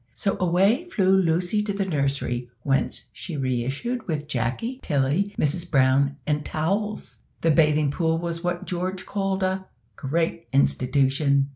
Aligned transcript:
So 0.15 0.35
away 0.39 0.89
flew 0.89 1.15
Lucy 1.15 1.61
to 1.61 1.73
the 1.73 1.85
nursery, 1.85 2.49
whence 2.63 3.03
she 3.13 3.37
re 3.37 3.63
issued 3.63 4.07
with 4.07 4.27
Jacky, 4.27 4.79
Tilly, 4.81 5.35
Mrs 5.37 5.69
Brown, 5.69 6.15
and 6.25 6.43
towels. 6.43 7.17
The 7.41 7.51
bathing 7.51 7.91
pool 7.91 8.17
was 8.17 8.43
what 8.43 8.65
George 8.65 9.05
called 9.05 9.43
a 9.43 9.67
"great 9.95 10.47
institution." 10.51 11.49